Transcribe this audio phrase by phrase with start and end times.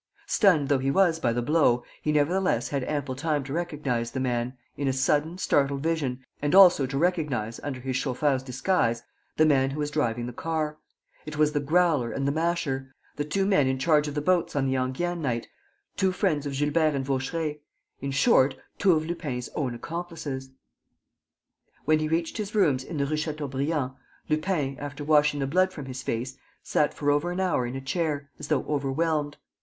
[0.25, 4.19] Stunned though he was by the blow, he nevertheless had ample time to recognize the
[4.19, 9.03] man, in a sudden, startled vision, and also to recognize, under his chauffeur's disguise,
[9.37, 10.79] the man who was driving the car.
[11.27, 14.55] It was the Growler and the Masher, the two men in charge of the boats
[14.55, 15.47] on the Enghien night,
[15.95, 17.59] two friends of Gilbert and Vaucheray:
[17.99, 20.49] in short, two of Lupin's own accomplices.
[21.85, 23.91] When he reached his rooms in the Rue Chateaubriand,
[24.29, 27.81] Lupin, after washing the blood from his face, sat for over an hour in a
[27.81, 29.37] chair, as though overwhelmed.